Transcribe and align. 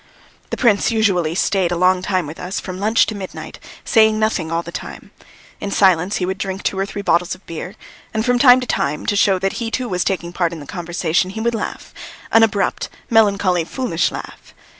The 0.49 0.57
prince 0.57 0.89
usually 0.89 1.35
stayed 1.35 1.71
a 1.71 1.77
long 1.77 2.01
time 2.01 2.25
with 2.25 2.39
us, 2.39 2.59
from 2.59 2.79
lunch 2.79 3.05
to 3.05 3.13
midnight, 3.13 3.59
saying 3.85 4.17
nothing 4.17 4.51
all 4.51 4.63
the 4.63 4.71
time; 4.71 5.11
in 5.59 5.69
silence 5.69 6.15
he 6.15 6.25
would 6.25 6.39
drink 6.39 6.63
two 6.63 6.79
or 6.79 6.87
three 6.87 7.03
bottles 7.03 7.35
of 7.35 7.45
beer, 7.45 7.75
and 8.11 8.25
from 8.25 8.39
time 8.39 8.59
to 8.61 8.65
time, 8.65 9.05
to 9.05 9.15
show 9.15 9.37
that 9.37 9.53
he 9.61 9.69
too 9.69 9.87
was 9.87 10.03
taking 10.03 10.33
part 10.33 10.53
in 10.53 10.59
the 10.59 10.65
conversation, 10.65 11.29
he 11.29 11.39
would 11.39 11.53
laugh 11.53 11.93
an 12.31 12.41
abrupt, 12.41 12.89
melancholy, 13.11 13.63
foolish 13.63 14.11
laugh. 14.11 14.55